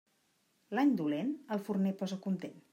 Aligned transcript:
L'any 0.79 0.95
dolent, 1.03 1.31
al 1.57 1.63
forner 1.69 1.95
posa 2.03 2.23
content. 2.29 2.61